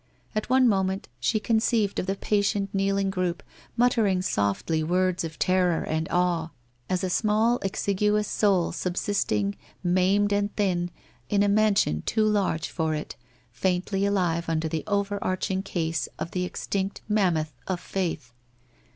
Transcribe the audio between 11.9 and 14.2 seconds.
too large for it, faintly